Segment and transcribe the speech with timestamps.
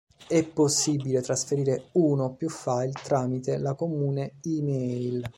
[0.27, 5.23] È possibile trasferire uno o più file tramite la comune e-mail.